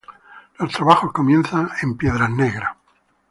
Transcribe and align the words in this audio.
Los 0.57 0.73
trabajos 0.73 1.13
comienzan 1.13 1.69
en 1.83 1.95
Piedras 1.95 2.31
Negras. 2.31 2.75